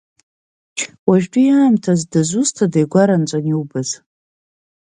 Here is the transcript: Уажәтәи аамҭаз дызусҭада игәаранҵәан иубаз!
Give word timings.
Уажәтәи 1.07 1.55
аамҭаз 1.55 2.01
дызусҭада 2.11 2.77
игәаранҵәан 2.83 3.45
иубаз! 3.51 3.89